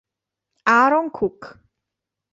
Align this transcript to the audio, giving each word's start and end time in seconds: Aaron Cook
Aaron 0.65 1.13
Cook 1.13 1.61